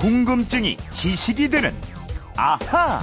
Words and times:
궁금증이 0.00 0.78
지식이 0.92 1.50
되는 1.50 1.74
아하. 2.34 3.00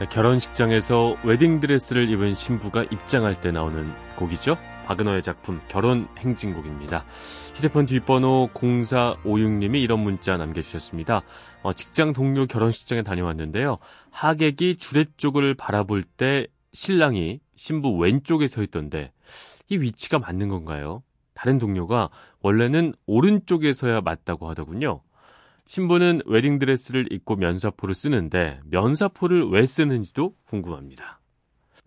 네, 0.00 0.06
결혼식장에서 0.10 1.16
웨딩드레스를 1.22 2.10
입은 2.10 2.34
신부가 2.34 2.82
입장할 2.90 3.40
때 3.40 3.52
나오는 3.52 3.94
곡이죠. 4.16 4.58
박은호의 4.86 5.20
작품 5.22 5.60
결혼 5.68 6.08
행진곡입니다. 6.18 7.04
휴대폰 7.54 7.86
뒷번호 7.86 8.50
0456님이 8.54 9.82
이런 9.82 10.00
문자 10.00 10.36
남겨주셨습니다. 10.36 11.22
어, 11.62 11.72
직장 11.72 12.12
동료 12.12 12.46
결혼식장에 12.46 13.02
다녀왔는데요. 13.02 13.78
하객이 14.10 14.76
주례 14.76 15.04
쪽을 15.16 15.54
바라볼 15.54 16.04
때 16.04 16.46
신랑이 16.72 17.40
신부 17.56 17.96
왼쪽에 17.96 18.46
서 18.46 18.62
있던데 18.62 19.12
이 19.68 19.78
위치가 19.78 20.18
맞는 20.18 20.48
건가요? 20.48 21.02
다른 21.34 21.58
동료가 21.58 22.08
원래는 22.40 22.94
오른쪽에 23.06 23.72
서야 23.72 24.00
맞다고 24.00 24.48
하더군요. 24.48 25.02
신부는 25.64 26.22
웨딩드레스를 26.26 27.12
입고 27.12 27.36
면사포를 27.36 27.94
쓰는데 27.94 28.60
면사포를 28.66 29.48
왜 29.50 29.66
쓰는지도 29.66 30.34
궁금합니다. 30.46 31.20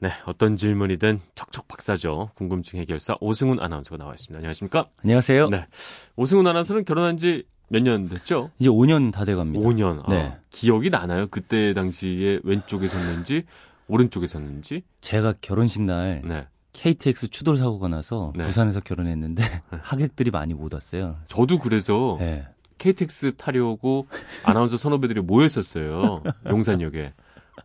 네, 0.02 0.10
어떤 0.26 0.56
질문이든 0.56 1.20
척척 1.36 1.68
박사죠. 1.68 2.32
궁금증 2.36 2.80
해결사 2.80 3.16
오승훈 3.20 3.60
아나운서가 3.60 3.98
나와 3.98 4.14
있습니다. 4.14 4.38
안녕하십니까? 4.38 4.88
안녕하세요. 5.04 5.50
네. 5.50 5.68
오승훈 6.16 6.48
아나운서는 6.48 6.86
결혼한 6.86 7.18
지 7.18 7.46
몇 7.72 7.84
년 7.84 8.10
됐죠? 8.10 8.50
이제 8.58 8.68
5년 8.68 9.12
다 9.12 9.26
돼갑니다. 9.26 9.64
5년. 9.64 10.02
아, 10.04 10.10
네. 10.10 10.38
기억이 10.50 10.90
나나요? 10.90 11.28
그때 11.28 11.74
당시에 11.76 12.40
왼쪽에 12.44 12.88
섰는지 12.88 13.44
오른쪽에 13.88 14.26
섰는지? 14.26 14.82
제가 15.02 15.36
결혼식 15.40 15.84
날 15.84 16.24
네. 16.26 16.48
KTX 16.74 17.28
추돌 17.30 17.58
사고가 17.58 17.88
나서 17.88 18.34
네. 18.36 18.44
부산에서 18.44 18.80
결혼했는데 18.80 19.44
하객들이 19.84 20.32
많이 20.32 20.56
못 20.56 20.74
왔어요. 20.74 21.18
저도 21.28 21.60
그래서 21.60 22.16
네. 22.20 22.48
KTX 22.80 23.34
타려고 23.36 24.08
아나운서 24.44 24.76
선후배들이 24.78 25.22
모였었어요. 25.22 26.24
용산역에. 26.50 27.14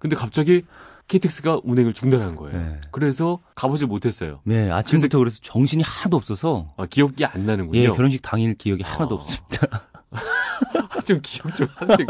근데 0.00 0.16
갑자기 0.16 0.64
KTX가 1.08 1.60
운행을 1.64 1.92
중단한 1.92 2.34
거예요. 2.36 2.58
네. 2.58 2.80
그래서 2.90 3.40
가보지 3.54 3.86
못했어요. 3.86 4.40
네, 4.44 4.70
아침부터 4.70 5.18
그래서 5.18 5.38
정신이 5.42 5.82
하나도 5.82 6.16
없어서 6.16 6.72
아, 6.76 6.86
기억이 6.86 7.24
안 7.24 7.44
나는군요. 7.46 7.78
예, 7.78 7.86
결혼식 7.88 8.20
당일 8.22 8.54
기억이 8.54 8.82
하나도 8.82 9.18
아. 9.18 9.20
없습니다. 9.20 9.88
아, 10.10 11.00
좀 11.04 11.20
기억 11.22 11.54
좀 11.54 11.66
하세요. 11.74 12.06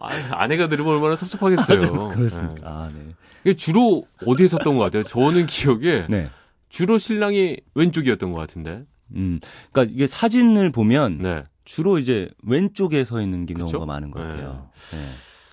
아, 0.00 0.08
아내가 0.32 0.68
들으면 0.68 0.94
얼마나 0.94 1.14
섭섭하겠어요. 1.14 2.08
그렇습니다. 2.10 2.70
아, 2.70 2.88
네. 2.92 2.98
네. 3.04 3.14
이게 3.44 3.54
주로 3.54 4.06
어디에 4.26 4.48
섰던 4.48 4.76
것 4.76 4.84
같아요? 4.84 5.02
저는 5.04 5.46
기억에 5.46 6.06
네. 6.08 6.30
주로 6.68 6.98
신랑이 6.98 7.58
왼쪽이었던 7.74 8.32
것 8.32 8.40
같은데. 8.40 8.82
음. 9.14 9.38
그러니까 9.70 9.94
이게 9.94 10.06
사진을 10.06 10.72
보면 10.72 11.18
네. 11.18 11.44
주로 11.64 11.98
이제 11.98 12.28
왼쪽에 12.42 13.04
서 13.04 13.20
있는 13.20 13.46
경우가 13.46 13.66
그쵸? 13.66 13.86
많은 13.86 14.10
것 14.10 14.22
네. 14.22 14.28
같아요. 14.28 14.68
네. 14.90 14.98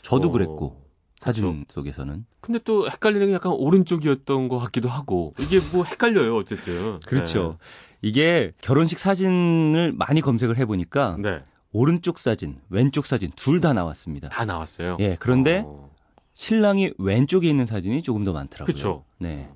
저도 0.02 0.30
어, 0.30 0.32
그랬고 0.32 0.82
사진 1.22 1.66
속에서는 1.70 2.26
근데 2.42 2.60
또 2.66 2.90
헷갈리는 2.90 3.28
게 3.28 3.34
약간 3.34 3.52
오른쪽이었던 3.54 4.48
것 4.50 4.58
같기도 4.58 4.90
하고 4.90 5.32
이게 5.40 5.60
뭐 5.72 5.84
헷갈려요 5.84 6.36
어쨌든. 6.36 7.00
그렇죠. 7.06 7.58
이게 8.02 8.52
결혼식 8.62 8.98
사진을 8.98 9.94
많이 9.94 10.22
검색을 10.22 10.58
해보니까 10.58 11.18
네. 11.20 11.30
네. 11.32 11.40
오른쪽 11.72 12.18
사진, 12.20 12.60
왼쪽 12.70 13.06
사진 13.06 13.30
둘 13.36 13.62
다 13.62 13.74
나왔습니다. 13.74 14.30
다 14.30 14.44
나왔어요. 14.44 14.98
예, 15.00 15.16
그런데 15.20 15.64
어. 15.66 15.92
신랑이 16.34 16.92
왼쪽에 16.98 17.48
있는 17.48 17.66
사진이 17.68 18.02
조금 18.02 18.24
더 18.24 18.34
많더라고요. 18.34 18.66
그쵸. 18.74 19.06
네. 19.20 19.50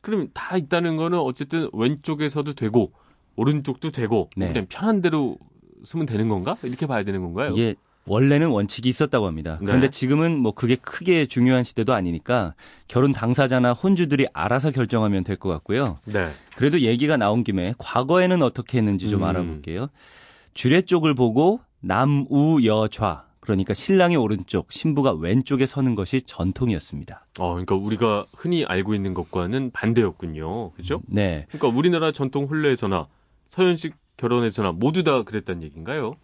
그럼 0.00 0.28
다 0.34 0.56
있다는 0.56 0.96
거는 0.96 1.18
어쨌든 1.18 1.70
왼쪽에서도 1.72 2.52
되고 2.54 2.92
오른쪽도 3.36 3.92
되고 3.92 4.28
네. 4.36 4.48
그냥 4.48 4.66
편한 4.68 5.00
대로 5.00 5.38
쓰면 5.84 6.06
되는 6.06 6.28
건가? 6.28 6.56
이렇게 6.64 6.86
봐야 6.86 7.04
되는 7.04 7.22
건가요? 7.22 7.52
이게 7.52 7.76
원래는 8.06 8.48
원칙이 8.48 8.88
있었다고 8.88 9.26
합니다. 9.26 9.58
그런데 9.60 9.86
네. 9.86 9.90
지금은 9.90 10.38
뭐 10.38 10.52
그게 10.52 10.76
크게 10.76 11.26
중요한 11.26 11.62
시대도 11.62 11.94
아니니까 11.94 12.54
결혼 12.86 13.12
당사자나 13.12 13.72
혼주들이 13.72 14.26
알아서 14.32 14.70
결정하면 14.70 15.24
될 15.24 15.36
것 15.36 15.48
같고요. 15.48 15.98
네. 16.04 16.30
그래도 16.56 16.80
얘기가 16.80 17.16
나온 17.16 17.42
김에 17.44 17.74
과거에는 17.78 18.42
어떻게 18.42 18.78
했는지 18.78 19.08
좀 19.10 19.22
음. 19.22 19.28
알아볼게요. 19.28 19.86
주례 20.54 20.82
쪽을 20.82 21.14
보고 21.14 21.60
남우여좌 21.80 23.24
그러니까 23.40 23.74
신랑이 23.74 24.16
오른쪽, 24.16 24.72
신부가 24.72 25.12
왼쪽에 25.12 25.66
서는 25.66 25.94
것이 25.96 26.22
전통이었습니다. 26.22 27.26
어, 27.38 27.50
그러니까 27.52 27.74
우리가 27.74 28.24
흔히 28.34 28.64
알고 28.64 28.94
있는 28.94 29.12
것과는 29.12 29.70
반대였군요. 29.72 30.70
그죠? 30.72 31.02
네. 31.06 31.44
그러니까 31.50 31.76
우리나라 31.76 32.10
전통 32.10 32.44
혼례에서나 32.44 33.06
서현식 33.46 33.94
결혼에서나 34.16 34.72
모두 34.72 35.02
다 35.04 35.22
그랬단 35.22 35.62
얘기인가요? 35.62 36.14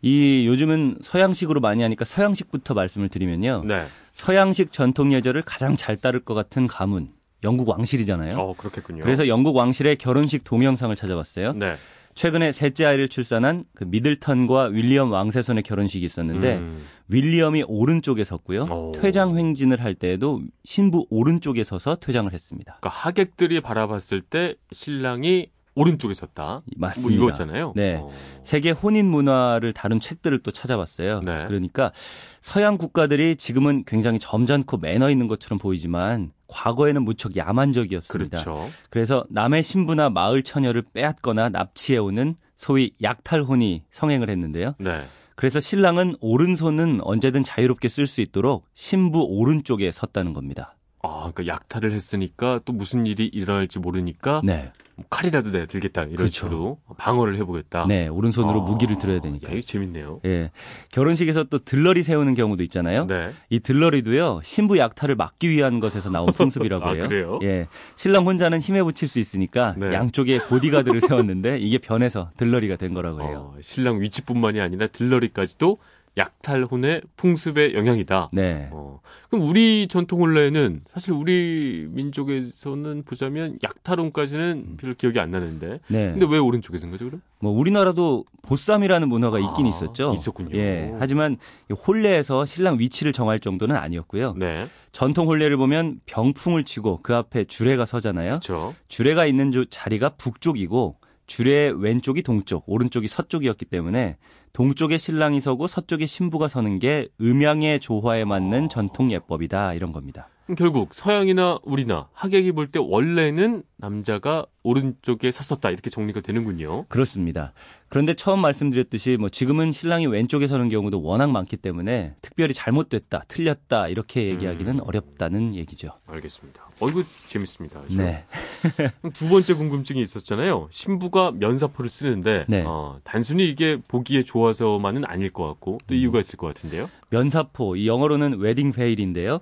이 0.00 0.46
요즘은 0.46 0.98
서양식으로 1.02 1.60
많이 1.60 1.82
하니까 1.82 2.04
서양식부터 2.04 2.74
말씀을 2.74 3.08
드리면요. 3.08 3.64
네. 3.64 3.84
서양식 4.14 4.72
전통 4.72 5.12
예절을 5.12 5.42
가장 5.42 5.76
잘 5.76 5.96
따를 5.96 6.20
것 6.20 6.34
같은 6.34 6.66
가문 6.66 7.08
영국 7.44 7.68
왕실이잖아요. 7.68 8.38
어, 8.38 8.54
그렇겠군요. 8.56 9.02
그래서 9.02 9.26
영국 9.26 9.56
왕실의 9.56 9.96
결혼식 9.96 10.44
동영상을 10.44 10.94
찾아봤어요. 10.94 11.52
네. 11.54 11.74
최근에 12.14 12.52
셋째 12.52 12.84
아이를 12.84 13.08
출산한 13.08 13.64
그 13.74 13.84
미들턴과 13.84 14.64
윌리엄 14.64 15.10
왕세손의 15.10 15.62
결혼식이 15.62 16.04
있었는데 16.04 16.58
음. 16.58 16.84
윌리엄이 17.08 17.64
오른쪽에 17.66 18.22
섰고요. 18.22 18.64
오. 18.64 18.92
퇴장 18.94 19.36
횡진을 19.38 19.80
할 19.80 19.94
때에도 19.94 20.42
신부 20.64 21.06
오른쪽에 21.08 21.64
서서 21.64 21.96
퇴장을 21.96 22.30
했습니다. 22.30 22.76
그러니까 22.80 22.88
하객들이 22.90 23.60
바라봤을 23.62 24.20
때 24.20 24.54
신랑이 24.72 25.48
오른쪽에 25.74 26.14
섰다. 26.14 26.62
맞습니다. 26.76 27.20
뭐 27.20 27.28
이거잖아요. 27.28 27.72
네. 27.76 27.98
어. 28.00 28.10
세계 28.42 28.70
혼인 28.70 29.06
문화를 29.06 29.72
다룬 29.72 30.00
책들을 30.00 30.38
또 30.40 30.50
찾아봤어요. 30.50 31.20
네. 31.20 31.46
그러니까 31.46 31.92
서양 32.40 32.76
국가들이 32.76 33.36
지금은 33.36 33.84
굉장히 33.86 34.18
점잖고 34.18 34.78
매너 34.78 35.10
있는 35.10 35.28
것처럼 35.28 35.58
보이지만 35.58 36.32
과거에는 36.48 37.02
무척 37.02 37.36
야만적이었습니다. 37.36 38.42
그렇죠. 38.42 38.68
그래서 38.90 39.24
남의 39.30 39.62
신부나 39.62 40.10
마을 40.10 40.42
처녀를 40.42 40.82
빼앗거나 40.92 41.48
납치해오는 41.48 42.36
소위 42.54 42.92
약탈혼이 43.02 43.84
성행을 43.90 44.28
했는데요. 44.28 44.72
네. 44.78 45.02
그래서 45.34 45.58
신랑은 45.58 46.16
오른손은 46.20 47.00
언제든 47.02 47.42
자유롭게 47.42 47.88
쓸 47.88 48.06
수 48.06 48.20
있도록 48.20 48.66
신부 48.74 49.22
오른쪽에 49.22 49.90
섰다는 49.90 50.34
겁니다. 50.34 50.76
아, 51.04 51.32
그러니까 51.34 51.46
약탈을 51.48 51.90
했으니까 51.90 52.60
또 52.64 52.72
무슨 52.72 53.06
일이 53.06 53.26
일어날지 53.26 53.80
모르니까 53.80 54.40
네. 54.44 54.70
뭐 54.94 55.04
칼이라도 55.10 55.50
내가 55.50 55.66
들겠다 55.66 56.02
이런 56.02 56.14
그렇죠. 56.16 56.32
식으로 56.46 56.78
방어를 56.96 57.36
해보겠다. 57.38 57.86
네, 57.88 58.06
오른손으로 58.06 58.60
아, 58.60 58.64
무기를 58.64 58.96
들어야 58.98 59.20
되니까. 59.20 59.50
야, 59.50 59.52
이거 59.56 59.66
재밌네요. 59.66 60.20
예. 60.26 60.52
결혼식에서 60.92 61.44
또 61.44 61.58
들러리 61.58 62.04
세우는 62.04 62.34
경우도 62.34 62.62
있잖아요. 62.64 63.06
네. 63.08 63.32
이 63.50 63.58
들러리도요, 63.58 64.42
신부 64.44 64.78
약탈을 64.78 65.16
막기 65.16 65.50
위한 65.50 65.80
것에서 65.80 66.08
나온 66.08 66.32
풍습이라고 66.32 66.84
아, 66.86 66.92
해요. 66.92 67.08
그래요? 67.08 67.40
예. 67.42 67.66
신랑 67.96 68.24
혼자는 68.24 68.60
힘에 68.60 68.80
붙일 68.84 69.08
수 69.08 69.18
있으니까 69.18 69.74
네. 69.76 69.92
양쪽에 69.92 70.38
보디가드를 70.46 71.00
세웠는데 71.02 71.58
이게 71.58 71.78
변해서 71.78 72.28
들러리가 72.36 72.76
된 72.76 72.92
거라고 72.92 73.22
해요. 73.22 73.54
어, 73.56 73.60
신랑 73.60 74.00
위치뿐만이 74.00 74.60
아니라 74.60 74.86
들러리까지도 74.86 75.78
약탈혼의 76.18 77.02
풍습의 77.16 77.74
영향이다. 77.74 78.28
네. 78.32 78.68
어, 78.72 79.00
그럼 79.30 79.48
우리 79.48 79.88
전통 79.88 80.20
혼례는 80.20 80.82
사실 80.86 81.12
우리 81.14 81.86
민족에서는 81.90 83.02
보자면 83.04 83.58
약탈혼까지는 83.62 84.76
별로 84.76 84.94
기억이 84.94 85.18
안 85.18 85.30
나는데. 85.30 85.80
네. 85.88 86.10
근데 86.10 86.26
왜 86.28 86.38
오른쪽에 86.38 86.78
쓴 86.78 86.90
거죠, 86.90 87.06
그럼? 87.06 87.22
뭐 87.40 87.50
우리나라도 87.52 88.24
보쌈이라는 88.42 89.08
문화가 89.08 89.38
있긴 89.38 89.66
아, 89.66 89.68
있었죠. 89.68 90.12
있었군요. 90.14 90.56
예. 90.56 90.94
하지만 90.98 91.38
이 91.70 91.74
혼례에서 91.74 92.44
신랑 92.44 92.78
위치를 92.78 93.12
정할 93.12 93.40
정도는 93.40 93.74
아니었고요. 93.76 94.34
네. 94.36 94.66
전통 94.92 95.26
혼례를 95.28 95.56
보면 95.56 96.00
병풍을 96.06 96.64
치고 96.64 97.00
그 97.02 97.14
앞에 97.16 97.44
주례가 97.44 97.86
서잖아요. 97.86 98.28
그렇죠. 98.40 98.74
주례가 98.88 99.24
있는 99.26 99.50
조- 99.50 99.64
자리가 99.64 100.10
북쪽이고 100.10 100.96
주례 101.26 101.70
왼쪽이 101.70 102.22
동쪽, 102.22 102.64
오른쪽이 102.66 103.08
서쪽이었기 103.08 103.66
때문에 103.66 104.16
동쪽에 104.52 104.98
신랑이 104.98 105.40
서고 105.40 105.66
서쪽에 105.66 106.06
신부가 106.06 106.48
서는 106.48 106.78
게 106.78 107.08
음양의 107.20 107.80
조화에 107.80 108.24
맞는 108.24 108.68
전통 108.68 109.10
예법이다 109.10 109.74
이런 109.74 109.92
겁니다. 109.92 110.28
결국 110.56 110.94
서양이나 110.94 111.58
우리나 111.62 112.08
하객이 112.12 112.52
볼 112.52 112.66
때 112.72 112.78
원래는 112.82 113.62
남자가 113.76 114.46
오른쪽에 114.62 115.32
섰었다 115.32 115.70
이렇게 115.70 115.90
정리가 115.90 116.20
되는군요. 116.20 116.84
그렇습니다. 116.88 117.52
그런데 117.88 118.14
처음 118.14 118.40
말씀드렸듯이 118.40 119.16
뭐 119.18 119.28
지금은 119.28 119.72
신랑이 119.72 120.06
왼쪽에 120.06 120.46
서는 120.46 120.68
경우도 120.68 121.02
워낙 121.02 121.30
많기 121.30 121.56
때문에 121.56 122.14
특별히 122.22 122.54
잘못됐다, 122.54 123.24
틀렸다 123.28 123.88
이렇게 123.88 124.26
얘기하기는 124.28 124.74
음. 124.74 124.80
어렵다는 124.84 125.54
얘기죠. 125.56 125.90
알겠습니다. 126.06 126.62
어 126.80 126.88
이거 126.88 127.02
재밌습니다. 127.26 127.80
그죠? 127.82 127.96
네. 128.02 128.22
두 129.12 129.28
번째 129.28 129.54
궁금증이 129.54 130.00
있었잖아요. 130.00 130.68
신부가 130.70 131.32
면사포를 131.32 131.90
쓰는데 131.90 132.44
네. 132.48 132.62
어, 132.66 132.98
단순히 133.04 133.48
이게 133.48 133.78
보기에 133.88 134.22
좋아서만은 134.22 135.04
아닐 135.06 135.30
것 135.30 135.46
같고 135.48 135.78
또 135.86 135.94
이유가 135.94 136.20
있을 136.20 136.36
것 136.36 136.46
같은데요. 136.54 136.88
면사포, 137.10 137.76
이 137.76 137.86
영어로는 137.88 138.38
웨딩 138.38 138.72
베일인데요. 138.72 139.40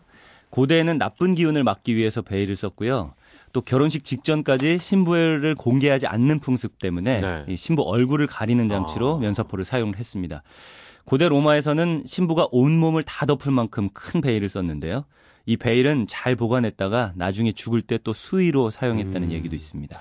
고대에는 0.50 0.98
나쁜 0.98 1.34
기운을 1.34 1.64
막기 1.64 1.96
위해서 1.96 2.22
베일을 2.22 2.56
썼고요. 2.56 3.14
또 3.52 3.60
결혼식 3.60 4.04
직전까지 4.04 4.78
신부를 4.78 5.54
공개하지 5.56 6.06
않는 6.06 6.38
풍습 6.40 6.78
때문에 6.78 7.20
네. 7.20 7.44
이 7.48 7.56
신부 7.56 7.82
얼굴을 7.82 8.26
가리는 8.26 8.68
장치로 8.68 9.16
아. 9.16 9.18
면사포를 9.18 9.64
사용을 9.64 9.96
했습니다. 9.96 10.42
고대 11.04 11.28
로마에서는 11.28 12.04
신부가 12.06 12.46
온 12.52 12.78
몸을 12.78 13.02
다 13.02 13.26
덮을 13.26 13.50
만큼 13.52 13.88
큰 13.92 14.20
베일을 14.20 14.48
썼는데요. 14.48 15.02
이 15.46 15.56
베일은 15.56 16.06
잘 16.08 16.36
보관했다가 16.36 17.14
나중에 17.16 17.50
죽을 17.52 17.82
때 17.82 17.98
또 17.98 18.12
수의로 18.12 18.70
사용했다는 18.70 19.28
음. 19.28 19.32
얘기도 19.32 19.56
있습니다. 19.56 20.00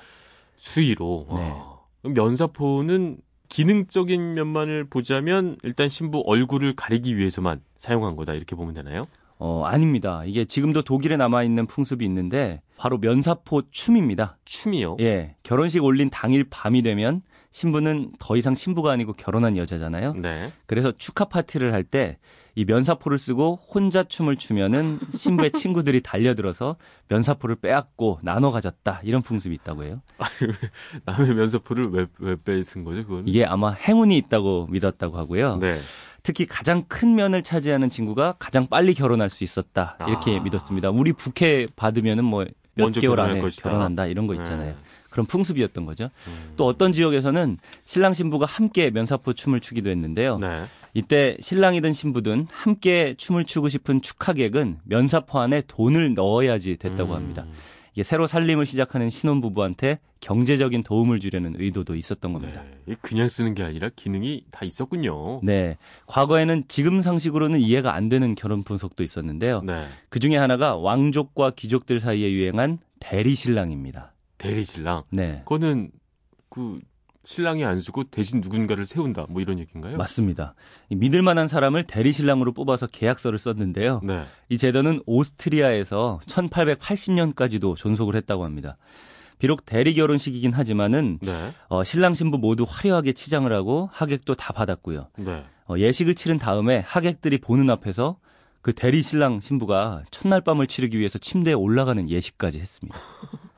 수의로. 0.58 1.26
네. 1.32 1.38
아, 1.52 1.78
그럼 2.02 2.14
면사포는 2.14 3.18
기능적인 3.48 4.36
면만을 4.36 4.84
보자면 4.86 5.58
일단 5.64 5.90
신부 5.90 6.22
얼굴을 6.26 6.76
가리기 6.76 7.18
위해서만 7.18 7.62
사용한 7.76 8.16
거다 8.16 8.34
이렇게 8.36 8.56
보면 8.56 8.76
되나요? 8.76 9.08
어, 9.40 9.64
아닙니다. 9.66 10.24
이게 10.26 10.46
지금도 10.46 10.82
독일에 10.84 11.16
남아있는 11.18 11.66
풍습이 11.68 12.04
있는데 12.06 12.62
바로 12.78 12.98
면사포 12.98 13.64
춤입니다. 13.72 14.38
춤이요. 14.46 14.98
예, 15.00 15.36
결혼식 15.44 15.84
올린 15.84 16.10
당일 16.10 16.44
밤이 16.50 16.82
되면 16.82 17.22
신부는 17.52 18.12
더 18.20 18.36
이상 18.38 18.54
신부가 18.54 18.92
아니고 18.92 19.14
결혼한 19.14 19.58
여자잖아요. 19.58 20.14
네. 20.14 20.52
그래서 20.68 20.92
축하 20.92 21.26
파티를 21.26 21.74
할 21.74 21.84
때 21.84 22.18
이 22.56 22.66
면사포를 22.66 23.18
쓰고 23.18 23.60
혼자 23.74 24.04
춤을 24.04 24.36
추면은 24.36 25.00
신부의 25.14 25.52
친구들이 25.54 26.02
달려들어서 26.02 26.76
면사포를 27.08 27.56
빼앗고 27.56 28.20
나눠 28.22 28.52
가졌다 28.52 29.00
이런 29.04 29.22
풍습이 29.22 29.56
있다고 29.56 29.84
해요. 29.86 30.02
남의 31.06 31.36
면사포를 31.36 31.86
왜, 31.92 32.08
왜 32.18 32.36
뺏은 32.36 32.84
거죠, 32.84 33.06
그건? 33.06 33.28
이게 33.28 33.46
아마 33.46 33.72
행운이 33.72 34.18
있다고 34.18 34.68
믿었다고 34.72 35.18
하고요. 35.18 35.58
네. 35.58 35.78
특히 36.24 36.46
가장 36.46 36.84
큰 36.88 37.16
면을 37.16 37.44
차지하는 37.44 37.90
친구가 37.90 38.36
가장 38.40 38.68
빨리 38.68 38.94
결혼할 38.94 39.30
수 39.30 39.44
있었다 39.44 39.98
이렇게 40.08 40.38
아. 40.38 40.42
믿었습니다. 40.42 40.90
우리 40.90 41.14
부캐 41.14 41.68
받으면은 41.76 42.24
뭐 42.26 42.46
몇 42.80 42.92
개월 42.94 43.20
안에 43.20 43.42
것이다. 43.42 43.70
결혼한다 43.70 44.06
이런 44.08 44.28
거 44.28 44.34
있잖아요. 44.36 44.72
네. 44.72 44.76
그런 45.10 45.26
풍습이었던 45.26 45.86
거죠. 45.86 46.10
음. 46.28 46.54
또 46.56 46.68
어떤 46.68 46.94
지역에서는 46.94 47.58
신랑 47.84 48.14
신부가 48.14 48.46
함께 48.46 48.92
면사포 48.92 49.34
춤을 49.34 49.60
추기도 49.60 49.90
했는데요. 49.90 50.38
네. 50.38 50.64
이때 50.94 51.36
신랑이든 51.40 51.94
신부든 51.94 52.48
함께 52.52 53.16
춤을 53.18 53.46
추고 53.46 53.70
싶은 53.70 54.02
축하객은 54.02 54.80
면사포 54.84 55.40
안에 55.40 55.64
돈을 55.68 56.14
넣어야지 56.14 56.78
됐다고 56.78 57.14
음. 57.14 57.16
합니다. 57.16 57.46
이게 57.94 58.04
새로 58.04 58.28
살림을 58.28 58.66
시작하는 58.66 59.10
신혼부부한테 59.10 59.98
경제적인 60.20 60.84
도움을 60.84 61.20
주려는 61.20 61.56
의도도 61.58 61.96
있었던 61.96 62.34
겁니다. 62.34 62.64
네. 62.86 62.96
그냥 63.02 63.28
쓰는 63.28 63.54
게 63.54 63.64
아니라 63.64 63.90
기능이 63.96 64.46
다 64.52 64.66
있었군요. 64.66 65.40
네. 65.44 65.78
과거에는 66.08 66.66
지금 66.68 67.02
상식으로는 67.02 67.60
이해가 67.60 67.94
안 67.94 68.10
되는 68.10 68.36
결혼 68.36 68.64
분석도 68.64 69.04
있었는데요. 69.04 69.62
네. 69.66 69.88
그 70.10 70.20
중에 70.20 70.36
하나가 70.36 70.76
왕족과 70.76 71.52
귀족들 71.52 72.00
사이에 72.00 72.32
유행한 72.32 72.80
대리신랑입니다. 73.00 74.14
대리신랑. 74.38 75.04
네. 75.12 75.42
그거는 75.46 75.92
그 76.50 76.80
신랑이 77.30 77.64
안 77.64 77.80
쓰고 77.80 78.06
대신 78.06 78.42
누군가를 78.42 78.88
세운다. 78.88 79.28
뭐 79.30 79.40
이런 79.40 79.60
얘기인가요? 79.60 79.98
맞습니다. 79.98 80.56
이 80.90 80.96
믿을 80.96 81.22
만한 81.22 81.48
사람을 81.48 81.84
대리 81.84 82.12
신랑으로 82.12 82.54
뽑아서 82.54 82.88
계약서를 82.88 83.38
썼는데요. 83.38 84.00
네. 84.04 84.24
이 84.50 84.58
제도는 84.58 85.04
오스트리아에서 85.06 86.22
1880년까지도 86.26 87.76
존속을 87.76 88.16
했다고 88.16 88.46
합니다. 88.46 88.76
비록 89.38 89.68
대리 89.68 89.94
결혼식이긴 89.94 90.54
하지만은 90.54 91.20
네. 91.22 91.52
어, 91.68 91.84
신랑 91.84 92.16
신부 92.16 92.40
모두 92.40 92.66
화려하게 92.68 93.14
치장을 93.14 93.54
하고 93.54 93.92
하객도 93.94 94.34
다 94.34 94.52
받았고요. 94.52 95.10
네. 95.18 95.44
어, 95.68 95.78
예식을 95.78 96.16
치른 96.16 96.40
다음에 96.40 96.80
하객들이 96.80 97.38
보는 97.38 97.70
앞에서 97.70 98.18
그 98.64 98.74
대리 98.74 99.04
신랑 99.04 99.40
신부가 99.40 100.02
첫날 100.10 100.42
밤을 100.42 100.66
치르기 100.66 100.98
위해서 100.98 101.20
침대에 101.20 101.54
올라가는 101.54 102.10
예식까지 102.10 102.60
했습니다. 102.60 102.98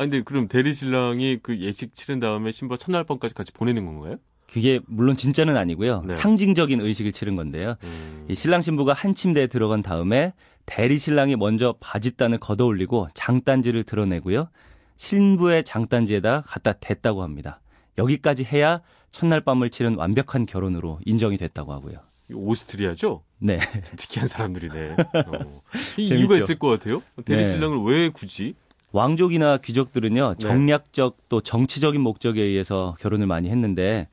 아 0.00 0.04
근데 0.04 0.22
그럼 0.22 0.48
대리 0.48 0.72
신랑이 0.72 1.40
그 1.42 1.60
예식 1.60 1.94
치른 1.94 2.20
다음에 2.20 2.52
신부가 2.52 2.78
첫날 2.78 3.04
밤까지 3.04 3.34
같이 3.34 3.52
보내는 3.52 3.84
건가요? 3.84 4.16
그게 4.50 4.80
물론 4.86 5.14
진짜는 5.14 5.58
아니고요. 5.58 6.04
네. 6.06 6.14
상징적인 6.14 6.80
의식을 6.80 7.12
치른 7.12 7.34
건데요. 7.34 7.76
음. 7.84 8.24
이 8.30 8.34
신랑 8.34 8.62
신부가 8.62 8.94
한 8.94 9.14
침대에 9.14 9.46
들어간 9.46 9.82
다음에 9.82 10.32
대리 10.64 10.96
신랑이 10.96 11.36
먼저 11.36 11.74
바짓단을 11.80 12.38
걷어올리고 12.38 13.08
장단지를 13.12 13.84
드러내고요. 13.84 14.46
신부의 14.96 15.64
장단지에다 15.64 16.44
갖다 16.46 16.72
댔다고 16.72 17.22
합니다. 17.22 17.60
여기까지 17.98 18.44
해야 18.44 18.80
첫날 19.10 19.42
밤을 19.42 19.68
치른 19.68 19.96
완벽한 19.96 20.46
결혼으로 20.46 20.98
인정이 21.04 21.36
됐다고 21.36 21.74
하고요. 21.74 21.98
오스트리아죠? 22.32 23.22
네. 23.38 23.58
좀 23.58 23.96
특이한 23.98 24.26
사람들이네. 24.26 24.96
어. 25.26 25.62
이? 25.98 26.04
이유가 26.08 26.38
있을 26.38 26.58
것 26.58 26.68
같아요. 26.68 27.02
네. 27.16 27.24
대리 27.24 27.46
신랑을 27.46 27.82
왜 27.82 28.08
굳이? 28.08 28.54
왕족이나 28.92 29.58
귀족들은요, 29.58 30.34
네. 30.38 30.46
정략적 30.46 31.16
또 31.28 31.40
정치적인 31.40 32.00
목적에 32.00 32.42
의해서 32.42 32.96
결혼을 33.00 33.26
많이 33.26 33.48
했는데 33.48 34.08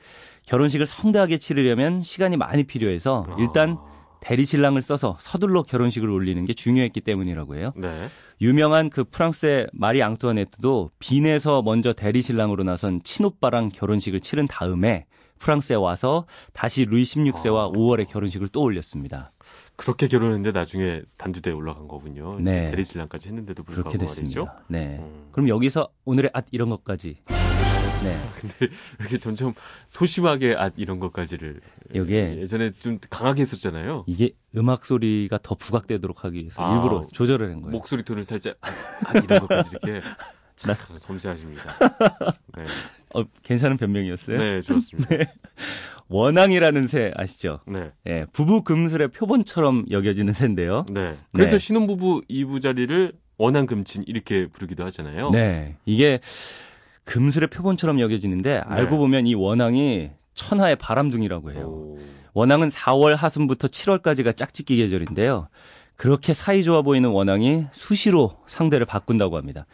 결혼식을 0.45 0.85
성대하게 0.85 1.37
치르려면 1.37 2.03
시간이 2.03 2.37
많이 2.37 2.63
필요해서 2.63 3.27
일단 3.39 3.71
아. 3.71 3.97
대리 4.19 4.45
신랑을 4.45 4.81
써서 4.81 5.17
서둘러 5.19 5.63
결혼식을 5.63 6.09
올리는 6.09 6.43
게 6.45 6.53
중요했기 6.53 7.01
때문이라고 7.01 7.55
해요. 7.55 7.71
네. 7.75 8.09
유명한 8.41 8.89
그 8.89 9.03
프랑스의 9.03 9.67
마리 9.73 10.01
앙투아네트도 10.01 10.91
빈에서 10.99 11.61
먼저 11.61 11.93
대리 11.93 12.21
신랑으로 12.21 12.63
나선 12.63 13.01
친오빠랑 13.03 13.69
결혼식을 13.69 14.19
치른 14.19 14.47
다음에 14.47 15.05
프랑스에 15.39 15.75
와서 15.75 16.25
다시 16.53 16.85
루이 16.85 17.03
16세와 17.03 17.69
아. 17.69 17.71
5월에 17.71 18.07
결혼식을 18.07 18.47
또 18.49 18.61
올렸습니다. 18.61 19.31
그렇게 19.77 20.07
결혼했는데 20.07 20.51
나중에 20.57 21.01
단두대에 21.17 21.53
올라간 21.53 21.87
거군요. 21.87 22.35
네. 22.39 22.69
대리신랑까지 22.71 23.29
했는데도 23.29 23.63
불구하고 23.63 23.89
그렇게 23.91 24.05
말이죠. 24.05 24.23
됐습니다. 24.23 24.63
네. 24.67 24.97
음. 24.99 25.27
그럼 25.31 25.47
여기서 25.47 25.89
오늘의 26.03 26.31
앗 26.33 26.45
이런 26.51 26.69
것까지. 26.69 27.17
네. 28.03 28.19
근데 28.39 28.73
이렇게 28.99 29.17
점점 29.17 29.53
소심하게 29.85 30.55
아 30.57 30.71
이런 30.77 30.99
것까지를 30.99 31.61
요게 31.95 32.39
예전에 32.41 32.71
좀 32.71 32.99
강하게 33.09 33.41
했었잖아요. 33.41 34.03
이게 34.07 34.31
음악 34.55 34.83
소리가 34.85 35.39
더 35.41 35.55
부각되도록 35.55 36.25
하기 36.25 36.39
위해서 36.39 36.63
아, 36.63 36.75
일부러 36.75 37.05
조절을 37.13 37.51
한 37.51 37.61
거예요. 37.61 37.71
목소리 37.71 38.03
톤을 38.03 38.25
살짝 38.25 38.57
아, 38.61 38.69
아, 39.05 39.19
이런 39.19 39.39
것까지 39.41 39.69
이렇게 39.71 40.01
참 40.55 40.73
섬세하십니다. 40.97 41.63
네, 42.57 42.65
어, 43.13 43.23
괜찮은 43.43 43.77
변명이었어요. 43.77 44.37
네 44.39 44.61
좋았습니다. 44.63 45.09
네. 45.15 45.31
원앙이라는 46.09 46.87
새 46.87 47.11
아시죠? 47.15 47.59
네. 47.67 47.91
예, 48.07 48.25
부부 48.31 48.63
금술의 48.63 49.09
표본처럼 49.09 49.85
여겨지는 49.91 50.33
새인데요. 50.33 50.85
그래서 51.33 51.51
네. 51.51 51.57
신혼부부 51.57 52.23
이부자리를 52.27 53.13
원한금친 53.37 54.05
이렇게 54.07 54.47
부르기도 54.47 54.83
하잖아요. 54.85 55.29
네, 55.31 55.75
이게 55.85 56.19
금술의 57.03 57.49
표본처럼 57.49 57.99
여겨지는데 57.99 58.57
알고 58.65 58.97
보면 58.97 59.27
이 59.27 59.35
원앙이 59.35 60.11
천하의 60.33 60.75
바람둥이라고 60.77 61.51
해요. 61.51 61.67
오, 61.67 61.99
원앙은 62.33 62.69
4월 62.69 63.15
하순부터 63.15 63.67
7월까지가 63.67 64.35
짝짓기 64.35 64.77
계절인데요. 64.77 65.47
그렇게 65.95 66.33
사이 66.33 66.63
좋아 66.63 66.83
보이는 66.83 67.09
원앙이 67.09 67.65
수시로 67.71 68.37
상대를 68.45 68.85
바꾼다고 68.85 69.37
합니다. 69.37 69.65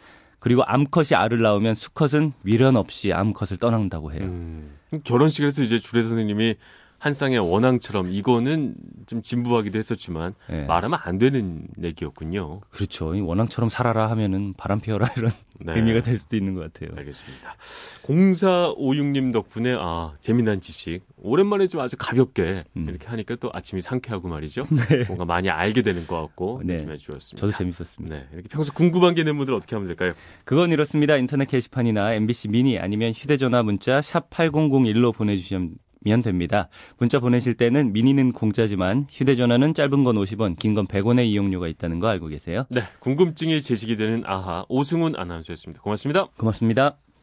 그리고 0.44 0.62
암컷이 0.66 1.14
알을 1.14 1.40
낳으면 1.40 1.74
수컷은 1.74 2.34
미련 2.42 2.76
없이 2.76 3.14
암컷을 3.14 3.56
떠난다고 3.56 4.12
해요. 4.12 4.26
음, 4.30 4.76
결혼식에서 5.02 5.62
이제 5.62 5.78
주례 5.78 6.02
선생님이 6.02 6.56
한 7.04 7.12
쌍의 7.12 7.38
원앙처럼 7.38 8.10
이거는 8.10 8.76
좀 9.04 9.20
진부하기도 9.20 9.78
했었지만 9.78 10.34
예. 10.48 10.62
말하면 10.62 10.98
안 11.02 11.18
되는 11.18 11.66
얘기였군요. 11.82 12.60
그렇죠. 12.70 13.14
이 13.14 13.20
원앙처럼 13.20 13.68
살아라 13.68 14.08
하면은 14.08 14.54
바람 14.56 14.80
피워라 14.80 15.06
이런 15.18 15.30
네. 15.60 15.74
의미가 15.76 16.00
될 16.00 16.16
수도 16.16 16.34
있는 16.38 16.54
것 16.54 16.72
같아요. 16.72 16.96
알겠습니다. 16.96 17.56
0456님 18.04 19.34
덕분에 19.34 19.76
아 19.78 20.14
재미난 20.18 20.62
지식 20.62 21.02
오랜만에 21.18 21.66
좀 21.66 21.82
아주 21.82 21.96
가볍게 21.98 22.64
음. 22.74 22.86
이렇게 22.88 23.06
하니까 23.08 23.36
또 23.36 23.50
아침이 23.52 23.82
상쾌하고 23.82 24.28
말이죠. 24.28 24.64
뭔가 25.08 25.26
많이 25.26 25.50
알게 25.50 25.82
되는 25.82 26.06
것 26.06 26.18
같고 26.22 26.62
네. 26.64 26.78
느낌이 26.78 26.96
주었습니다. 26.96 27.38
저도 27.38 27.52
재밌었습니다. 27.52 28.16
네, 28.16 28.26
이렇게 28.32 28.48
평소 28.48 28.72
궁금한 28.72 29.14
게 29.14 29.20
있는 29.20 29.36
분들 29.36 29.52
어떻게 29.52 29.76
하면 29.76 29.88
될까요? 29.88 30.14
그건 30.46 30.72
이렇습니다. 30.72 31.18
인터넷 31.18 31.48
게시판이나 31.48 32.14
MBC 32.14 32.48
미니 32.48 32.78
아니면 32.78 33.12
휴대전화 33.12 33.62
문자 33.62 34.00
샵 34.00 34.30
8001로 34.30 35.14
보내주시면 35.14 35.74
보내주시면 36.04 36.22
됩니다. 36.22 36.68
문자 36.98 37.18
보내실 37.18 37.54
때는 37.54 37.92
미니는 37.92 38.32
공짜지만 38.32 39.06
휴대전화는 39.10 39.74
짧은 39.74 40.04
건 40.04 40.16
50원, 40.16 40.56
긴 40.58 40.74
건 40.74 40.86
100원의 40.86 41.26
이용료가 41.26 41.68
있다는 41.68 42.00
거 42.00 42.08
알고 42.08 42.26
계세요? 42.28 42.66
네, 42.68 42.82
궁금증이 43.00 43.62
제시되는 43.62 44.24
아하 44.26 44.64
오승훈 44.68 45.14
아나운서였습니다. 45.16 45.82
고맙습니다. 45.82 46.26
고맙습니다. 46.36 47.04